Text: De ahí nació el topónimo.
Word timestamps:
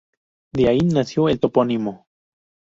De 0.51 0.67
ahí 0.67 0.79
nació 0.79 1.29
el 1.29 1.39
topónimo. 1.39 2.07